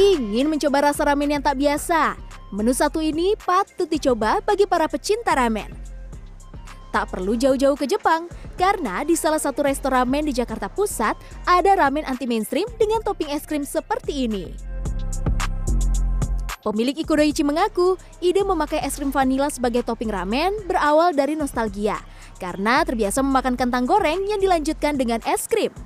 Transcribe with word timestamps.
Ingin 0.00 0.48
mencoba 0.48 0.88
rasa 0.88 1.04
ramen 1.12 1.28
yang 1.28 1.44
tak 1.44 1.60
biasa? 1.60 2.16
Menu 2.56 2.72
satu 2.72 3.04
ini 3.04 3.36
patut 3.36 3.84
dicoba 3.84 4.40
bagi 4.40 4.64
para 4.64 4.88
pecinta 4.88 5.36
ramen. 5.36 5.68
Tak 6.88 7.12
perlu 7.12 7.36
jauh-jauh 7.36 7.76
ke 7.76 7.84
Jepang, 7.84 8.24
karena 8.56 9.04
di 9.04 9.12
salah 9.12 9.36
satu 9.36 9.60
restoran 9.60 10.08
ramen 10.08 10.24
di 10.24 10.32
Jakarta 10.32 10.72
Pusat 10.72 11.20
ada 11.44 11.76
ramen 11.76 12.08
anti 12.08 12.24
mainstream 12.24 12.64
dengan 12.80 13.04
topping 13.04 13.28
es 13.28 13.44
krim 13.44 13.60
seperti 13.60 14.24
ini. 14.24 14.48
Pemilik 16.64 16.96
Ikudoichi 16.96 17.44
mengaku, 17.44 18.00
ide 18.24 18.40
memakai 18.40 18.80
es 18.80 18.96
krim 18.96 19.12
vanila 19.12 19.52
sebagai 19.52 19.84
topping 19.84 20.08
ramen 20.08 20.64
berawal 20.64 21.12
dari 21.12 21.36
nostalgia, 21.36 22.00
karena 22.40 22.80
terbiasa 22.88 23.20
memakan 23.20 23.52
kentang 23.52 23.84
goreng 23.84 24.24
yang 24.24 24.40
dilanjutkan 24.40 24.96
dengan 24.96 25.20
es 25.28 25.44
krim. 25.44 25.76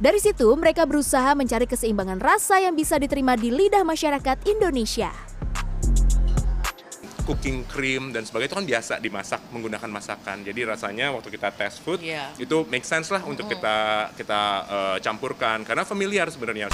Dari 0.00 0.16
situ, 0.16 0.48
mereka 0.56 0.88
berusaha 0.88 1.36
mencari 1.36 1.68
keseimbangan 1.68 2.24
rasa 2.24 2.56
yang 2.56 2.72
bisa 2.72 2.96
diterima 2.96 3.36
di 3.36 3.52
lidah 3.52 3.84
masyarakat 3.84 4.48
Indonesia. 4.48 5.12
Cooking 7.28 7.68
cream 7.68 8.08
dan 8.08 8.24
sebagainya 8.24 8.48
itu 8.48 8.56
kan 8.56 8.64
biasa 8.64 8.94
dimasak 8.96 9.40
menggunakan 9.52 9.92
masakan. 9.92 10.40
Jadi 10.40 10.64
rasanya 10.64 11.12
waktu 11.12 11.28
kita 11.28 11.52
test 11.52 11.84
food 11.84 12.00
yeah. 12.00 12.32
itu 12.40 12.64
make 12.72 12.88
sense 12.88 13.12
lah 13.12 13.20
untuk 13.28 13.44
kita 13.44 14.08
kita 14.16 14.40
uh, 14.72 14.96
campurkan 15.04 15.68
karena 15.68 15.84
familiar 15.84 16.32
sebenarnya. 16.32 16.72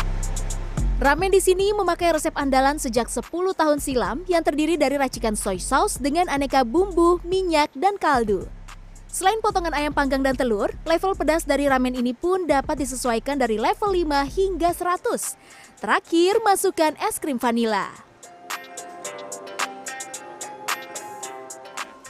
Ramen 1.02 1.34
di 1.34 1.42
sini 1.42 1.74
memakai 1.74 2.14
resep 2.14 2.32
andalan 2.38 2.78
sejak 2.78 3.10
10 3.10 3.27
tahun 3.58 3.82
silam 3.82 4.22
yang 4.30 4.46
terdiri 4.46 4.78
dari 4.78 4.94
racikan 5.02 5.34
soy 5.34 5.58
sauce 5.58 5.98
dengan 5.98 6.30
aneka 6.30 6.62
bumbu, 6.62 7.18
minyak, 7.27 7.74
dan 7.74 7.98
kaldu. 7.98 8.46
Selain 9.17 9.41
potongan 9.41 9.72
ayam 9.72 9.97
panggang 9.97 10.20
dan 10.20 10.36
telur, 10.36 10.69
level 10.84 11.17
pedas 11.17 11.48
dari 11.48 11.64
ramen 11.64 11.97
ini 11.97 12.12
pun 12.12 12.45
dapat 12.45 12.84
disesuaikan 12.84 13.41
dari 13.41 13.56
level 13.56 13.97
5 13.97 14.12
hingga 14.28 14.77
100. 14.77 15.81
Terakhir, 15.81 16.45
masukkan 16.45 16.92
es 17.00 17.17
krim 17.17 17.41
vanila. 17.41 17.89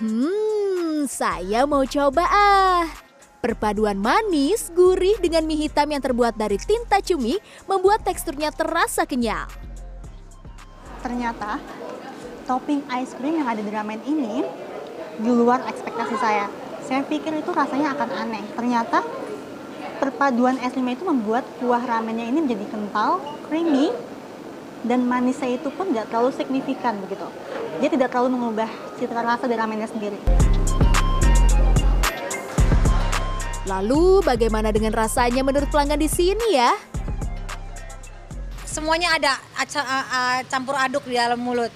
Hmm, 0.03 1.07
saya 1.07 1.63
mau 1.63 1.87
coba 1.87 2.27
ah. 2.27 2.91
Perpaduan 3.39 4.03
manis, 4.03 4.75
gurih 4.75 5.15
dengan 5.23 5.47
mie 5.47 5.71
hitam 5.71 5.87
yang 5.87 6.03
terbuat 6.03 6.35
dari 6.35 6.59
tinta 6.59 6.99
cumi 6.99 7.39
membuat 7.71 8.03
teksturnya 8.03 8.51
terasa 8.51 9.07
kenyal. 9.07 9.47
Ternyata 11.07 11.63
topping 12.51 12.83
ice 12.99 13.15
cream 13.15 13.39
yang 13.39 13.47
ada 13.47 13.63
di 13.63 13.71
ramen 13.71 14.03
ini 14.03 14.43
di 15.23 15.31
luar 15.31 15.63
ekspektasi 15.71 16.19
saya 16.19 16.66
saya 16.85 17.01
pikir 17.07 17.33
itu 17.39 17.51
rasanya 17.55 17.97
akan 17.97 18.11
aneh. 18.13 18.45
Ternyata 18.53 19.01
perpaduan 19.97 20.61
es 20.61 20.77
lima 20.77 20.93
itu 20.93 21.09
membuat 21.09 21.47
kuah 21.57 21.81
ramennya 21.81 22.29
ini 22.29 22.45
menjadi 22.45 22.67
kental, 22.69 23.23
creamy, 23.49 23.95
dan 24.85 25.09
manisnya 25.09 25.57
itu 25.57 25.73
pun 25.73 25.89
tidak 25.95 26.13
terlalu 26.13 26.31
signifikan 26.37 27.01
begitu. 27.01 27.25
Dia 27.81 27.89
tidak 27.89 28.13
terlalu 28.13 28.37
mengubah 28.37 28.69
cita 29.01 29.21
rasa 29.25 29.49
dari 29.49 29.57
ramennya 29.57 29.89
sendiri. 29.89 30.21
Lalu 33.67 34.23
bagaimana 34.23 34.71
dengan 34.71 34.95
rasanya 34.95 35.43
menurut 35.43 35.67
pelanggan 35.75 35.99
di 35.99 36.07
sini 36.07 36.55
ya? 36.55 36.71
Semuanya 38.63 39.17
ada 39.17 39.33
campur 40.47 40.77
aduk 40.77 41.09
di 41.09 41.17
dalam 41.17 41.41
mulut 41.41 41.73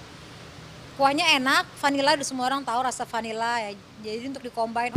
kuahnya 1.01 1.41
enak, 1.41 1.65
vanilla 1.81 2.13
udah 2.13 2.29
semua 2.29 2.45
orang 2.53 2.61
tahu 2.61 2.85
rasa 2.85 3.09
vanilla 3.09 3.57
ya. 3.65 3.73
Jadi 4.05 4.29
untuk 4.29 4.45
dikombain. 4.45 4.93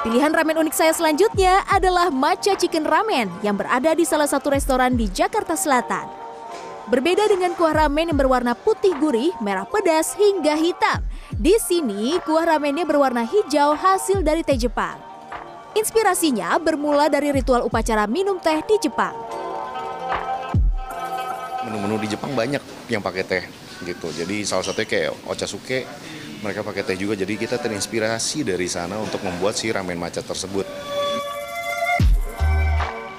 Pilihan 0.00 0.32
ramen 0.32 0.56
unik 0.64 0.72
saya 0.72 0.96
selanjutnya 0.96 1.60
adalah 1.68 2.08
Matcha 2.08 2.56
Chicken 2.56 2.88
Ramen 2.88 3.28
yang 3.44 3.52
berada 3.52 3.92
di 3.92 4.08
salah 4.08 4.24
satu 4.24 4.48
restoran 4.48 4.96
di 4.96 5.12
Jakarta 5.12 5.52
Selatan. 5.52 6.08
Berbeda 6.88 7.28
dengan 7.28 7.52
kuah 7.52 7.84
ramen 7.84 8.14
yang 8.14 8.16
berwarna 8.16 8.56
putih 8.56 8.96
gurih, 8.96 9.34
merah 9.42 9.66
pedas, 9.68 10.16
hingga 10.16 10.56
hitam. 10.56 11.04
Di 11.36 11.58
sini, 11.60 12.16
kuah 12.24 12.48
ramennya 12.48 12.86
berwarna 12.86 13.26
hijau 13.26 13.76
hasil 13.76 14.24
dari 14.24 14.46
teh 14.46 14.56
Jepang. 14.56 14.96
Inspirasinya 15.74 16.56
bermula 16.62 17.10
dari 17.10 17.34
ritual 17.34 17.66
upacara 17.66 18.06
minum 18.06 18.38
teh 18.38 18.62
di 18.62 18.78
Jepang 18.80 19.25
menu-menu 21.66 21.98
di 22.06 22.08
Jepang 22.14 22.32
banyak 22.32 22.62
yang 22.86 23.02
pakai 23.02 23.22
teh 23.26 23.44
gitu. 23.82 24.08
Jadi 24.14 24.46
salah 24.46 24.64
satunya 24.64 24.88
kayak 24.88 25.12
ochazuke, 25.26 25.84
mereka 26.40 26.62
pakai 26.62 26.82
teh 26.86 26.96
juga. 26.96 27.18
Jadi 27.18 27.34
kita 27.36 27.58
terinspirasi 27.58 28.46
dari 28.46 28.70
sana 28.70 28.96
untuk 29.02 29.20
membuat 29.26 29.58
si 29.58 29.68
ramen 29.68 29.98
matcha 29.98 30.22
tersebut. 30.22 30.64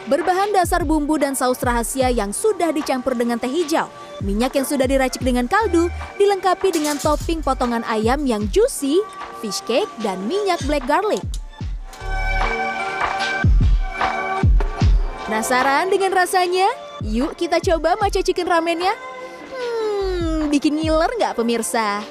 Berbahan 0.07 0.55
dasar 0.55 0.87
bumbu 0.87 1.19
dan 1.19 1.35
saus 1.35 1.59
rahasia 1.59 2.07
yang 2.07 2.31
sudah 2.31 2.71
dicampur 2.71 3.11
dengan 3.11 3.35
teh 3.35 3.51
hijau, 3.51 3.91
minyak 4.23 4.55
yang 4.55 4.63
sudah 4.63 4.87
diracik 4.87 5.19
dengan 5.19 5.51
kaldu, 5.51 5.91
dilengkapi 6.15 6.71
dengan 6.71 6.95
topping 6.95 7.43
potongan 7.43 7.83
ayam 7.83 8.23
yang 8.23 8.47
juicy, 8.47 9.03
fish 9.43 9.59
cake, 9.67 9.91
dan 9.99 10.15
minyak 10.23 10.63
black 10.63 10.87
garlic. 10.87 11.19
Penasaran 15.27 15.91
dengan 15.91 16.15
rasanya? 16.15 16.86
Yuk 17.07 17.39
kita 17.39 17.63
coba 17.63 17.95
matcha 17.95 18.19
chicken 18.19 18.51
ramennya. 18.51 18.91
Hmm, 19.55 20.51
bikin 20.51 20.75
ngiler 20.75 21.07
nggak 21.15 21.39
pemirsa? 21.39 22.03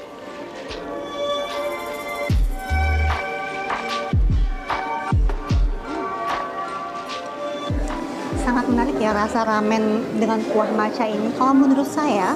Sangat 8.40 8.64
menarik 8.72 8.96
ya 8.96 9.12
rasa 9.12 9.44
ramen 9.44 10.16
dengan 10.16 10.40
kuah 10.48 10.72
matcha 10.72 11.04
ini. 11.04 11.28
Kalau 11.36 11.52
menurut 11.52 11.84
saya, 11.84 12.32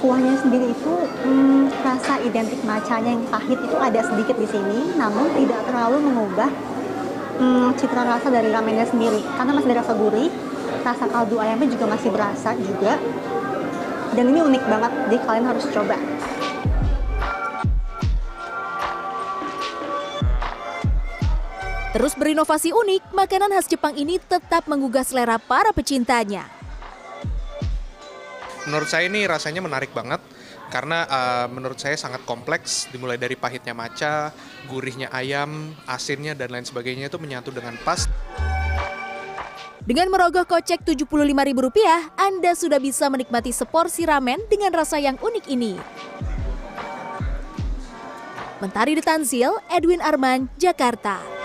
kuahnya 0.00 0.40
sendiri 0.40 0.72
itu 0.72 0.94
hmm, 1.28 1.68
rasa 1.84 2.24
identik 2.24 2.64
matchanya 2.64 3.20
yang 3.20 3.24
pahit 3.28 3.60
itu 3.60 3.76
ada 3.76 4.00
sedikit 4.00 4.40
di 4.40 4.48
sini, 4.48 4.96
namun 4.96 5.28
tidak 5.36 5.60
terlalu 5.68 6.08
mengubah 6.08 6.48
hmm, 7.36 7.76
citra 7.76 8.02
rasa 8.16 8.32
dari 8.32 8.48
ramennya 8.48 8.88
sendiri 8.88 9.20
karena 9.36 9.52
masih 9.52 9.68
ada 9.76 9.84
rasa 9.84 9.92
gurih 9.92 10.32
rasa 10.84 11.04
kaldu 11.08 11.36
ayamnya 11.40 11.68
juga 11.68 11.86
masih 11.88 12.10
berasa 12.12 12.54
juga 12.56 12.96
dan 14.12 14.24
ini 14.30 14.40
unik 14.40 14.64
banget 14.66 14.92
jadi 15.08 15.16
kalian 15.24 15.46
harus 15.46 15.66
coba 15.70 15.96
Terus 21.88 22.14
berinovasi 22.14 22.70
unik, 22.70 23.10
makanan 23.10 23.50
khas 23.58 23.66
Jepang 23.66 23.96
ini 23.96 24.22
tetap 24.22 24.70
menggugah 24.70 25.02
selera 25.02 25.34
para 25.40 25.74
pecintanya. 25.74 26.46
Menurut 28.68 28.86
saya 28.86 29.08
ini 29.08 29.24
rasanya 29.24 29.64
menarik 29.64 29.90
banget 29.96 30.20
karena 30.68 31.08
uh, 31.08 31.46
menurut 31.48 31.80
saya 31.80 31.96
sangat 31.96 32.22
kompleks 32.28 32.86
dimulai 32.92 33.16
dari 33.16 33.34
pahitnya 33.34 33.72
maca, 33.72 34.30
gurihnya 34.68 35.08
ayam, 35.08 35.72
asinnya 35.88 36.36
dan 36.36 36.52
lain 36.52 36.68
sebagainya 36.68 37.08
itu 37.08 37.16
menyatu 37.16 37.48
dengan 37.50 37.74
pas. 37.80 38.04
Dengan 39.88 40.12
merogoh 40.12 40.44
kocek 40.44 40.84
Rp75.000, 40.84 42.12
Anda 42.20 42.52
sudah 42.52 42.76
bisa 42.76 43.08
menikmati 43.08 43.56
seporsi 43.56 44.04
ramen 44.04 44.36
dengan 44.52 44.68
rasa 44.76 45.00
yang 45.00 45.16
unik 45.16 45.48
ini. 45.48 45.80
Mentari 48.60 49.00
Detanzil, 49.00 49.56
Edwin 49.72 50.04
Arman, 50.04 50.52
Jakarta. 50.60 51.37